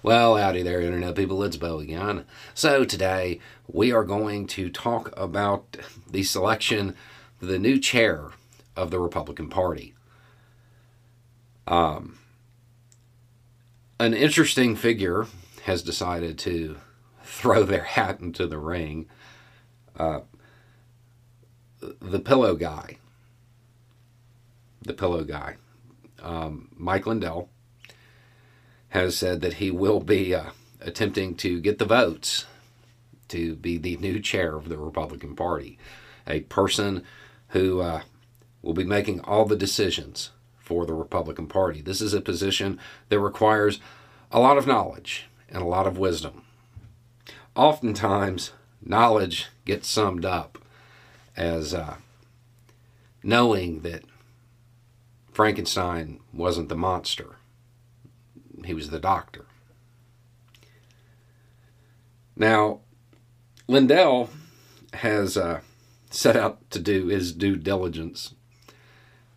[0.00, 1.42] Well, howdy there, Internet people.
[1.42, 2.24] It's Bo again.
[2.54, 5.76] So, today we are going to talk about
[6.08, 6.94] the selection
[7.42, 8.28] of the new chair
[8.76, 9.94] of the Republican Party.
[11.66, 12.16] Um,
[13.98, 15.26] an interesting figure
[15.64, 16.76] has decided to
[17.24, 19.08] throw their hat into the ring.
[19.96, 20.20] Uh,
[21.80, 22.98] the pillow guy.
[24.80, 25.56] The pillow guy.
[26.22, 27.48] Um, Mike Lindell
[28.90, 30.50] has said that he will be uh,
[30.80, 32.46] attempting to get the votes
[33.28, 35.78] to be the new chair of the Republican Party,
[36.26, 37.04] a person
[37.48, 38.02] who uh,
[38.62, 41.80] will be making all the decisions for the Republican Party.
[41.80, 42.78] This is a position
[43.08, 43.80] that requires
[44.30, 46.42] a lot of knowledge and a lot of wisdom.
[47.54, 48.52] Oftentimes,
[48.82, 50.58] knowledge gets summed up
[51.36, 51.96] as uh,
[53.22, 54.02] knowing that
[55.32, 57.37] Frankenstein wasn't the monster
[58.68, 59.46] he was the doctor.
[62.36, 62.80] Now,
[63.66, 64.28] Lindell
[64.92, 65.60] has uh,
[66.10, 68.34] set out to do his due diligence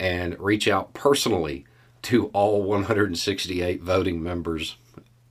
[0.00, 1.64] and reach out personally
[2.02, 4.74] to all 168 voting members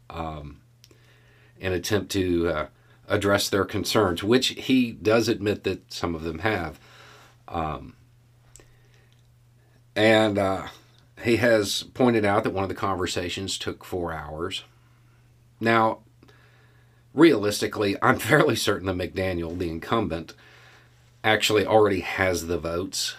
[0.09, 0.61] um,
[1.59, 2.67] and attempt to uh,
[3.09, 6.79] address their concerns, which he does admit that some of them have.
[7.49, 7.97] Um,
[9.97, 10.67] and uh,
[11.23, 14.63] he has pointed out that one of the conversations took four hours.
[15.59, 15.99] Now,
[17.13, 20.33] realistically, I'm fairly certain that McDaniel, the incumbent,
[21.23, 23.15] actually already has the votes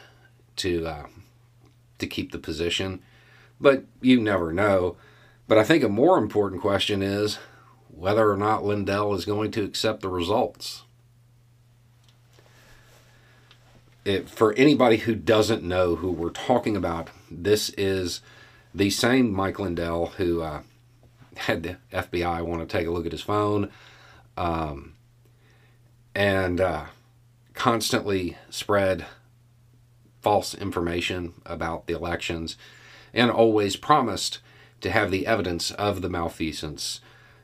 [0.56, 1.06] to uh,
[1.98, 3.00] to keep the position,
[3.60, 4.96] but you never know.
[5.46, 7.38] But I think a more important question is
[7.88, 10.82] whether or not Lindell is going to accept the results
[14.04, 17.08] it, for anybody who doesn't know who we're talking about,
[17.38, 18.20] this is
[18.74, 20.62] the same Mike Lindell who uh,
[21.36, 23.70] had the FBI want to take a look at his phone
[24.36, 24.94] um,
[26.14, 26.84] and uh,
[27.54, 29.06] constantly spread
[30.20, 32.56] false information about the elections
[33.12, 34.38] and always promised
[34.80, 37.00] to have the evidence of the malfeasance,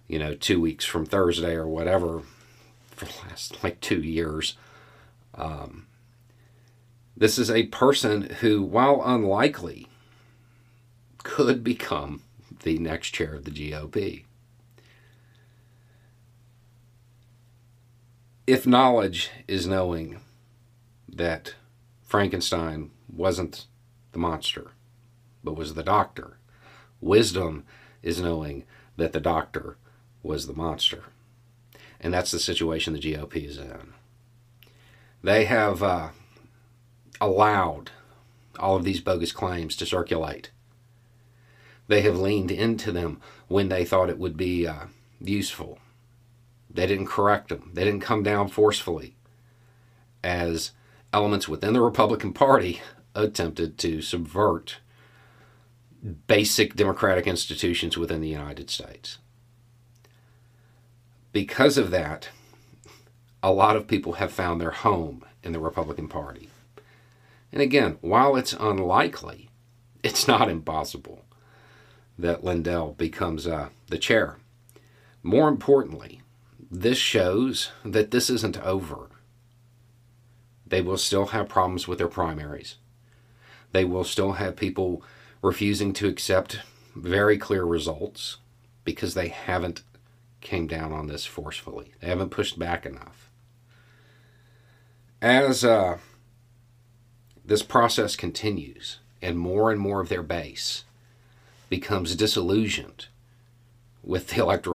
[0.07, 2.23] you know, two weeks from Thursday or whatever
[2.91, 4.57] for the last like two years.
[5.35, 5.88] Um,
[7.19, 9.89] this is a person who, while unlikely,
[11.25, 12.23] could become
[12.63, 14.23] the next chair of the GOP.
[18.47, 20.21] If knowledge is knowing
[21.09, 21.57] that
[22.05, 23.67] Frankenstein wasn't
[24.13, 24.71] the monster,
[25.43, 26.39] but was the doctor,
[27.01, 27.65] wisdom
[28.01, 28.63] is knowing
[28.97, 29.77] that the doctor
[30.23, 31.03] was the monster.
[32.01, 33.93] And that's the situation the GOP is in.
[35.21, 36.09] They have uh,
[37.21, 37.91] allowed
[38.59, 40.51] all of these bogus claims to circulate.
[41.87, 44.87] They have leaned into them when they thought it would be uh,
[45.21, 45.79] useful.
[46.71, 49.15] They didn't correct them, they didn't come down forcefully
[50.23, 50.73] as
[51.13, 52.81] elements within the Republican Party
[53.15, 54.79] attempted to subvert
[56.27, 59.19] basic democratic institutions within the United States.
[61.33, 62.29] Because of that,
[63.43, 66.49] a lot of people have found their home in the Republican Party.
[67.53, 69.49] And again, while it's unlikely,
[70.03, 71.25] it's not impossible
[72.19, 74.37] that Lindell becomes uh, the chair.
[75.23, 76.23] More importantly,
[76.71, 79.09] this shows that this isn't over.
[80.67, 82.77] They will still have problems with their primaries.
[83.73, 85.03] They will still have people
[85.43, 86.61] refusing to accept
[86.95, 88.39] very clear results
[88.85, 89.83] because they haven't
[90.41, 91.93] came down on this forcefully.
[92.01, 93.31] They haven't pushed back enough.
[95.21, 95.99] As uh,
[97.49, 100.85] this process continues, and more and more of their base
[101.71, 103.07] becomes disillusioned
[104.05, 104.78] with the electoral.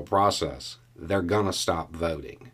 [0.00, 2.50] process, they're going to stop voting.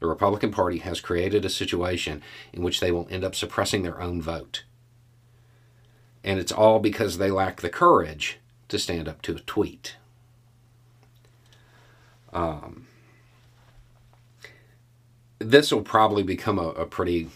[0.00, 4.00] The Republican Party has created a situation in which they will end up suppressing their
[4.00, 4.64] own vote.
[6.24, 8.38] And it's all because they lack the courage
[8.68, 9.96] to stand up to a tweet.
[12.32, 12.86] Um,
[15.38, 17.28] this will probably become a, a pretty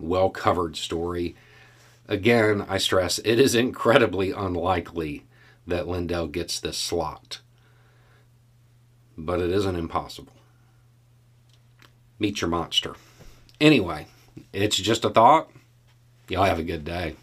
[0.00, 1.36] well covered story.
[2.08, 5.24] Again, I stress it is incredibly unlikely
[5.66, 7.41] that Lindell gets this slot.
[9.16, 10.32] But it isn't impossible.
[12.18, 12.94] Meet your monster.
[13.60, 14.06] Anyway,
[14.52, 15.50] it's just a thought.
[16.28, 17.16] Y'all have a good day.